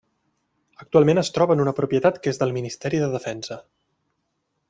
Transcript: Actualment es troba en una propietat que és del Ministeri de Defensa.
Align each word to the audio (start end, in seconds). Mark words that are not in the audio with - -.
Actualment 0.83 1.21
es 1.21 1.29
troba 1.35 1.57
en 1.57 1.61
una 1.65 1.73
propietat 1.81 2.17
que 2.23 2.33
és 2.35 2.41
del 2.43 2.55
Ministeri 2.57 3.03
de 3.05 3.13
Defensa. 3.17 3.59